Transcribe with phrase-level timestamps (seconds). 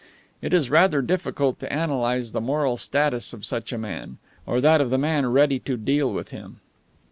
[0.41, 4.81] It is rather difficult to analyze the moral status of such a man, or that
[4.81, 6.59] of the man ready to deal with him.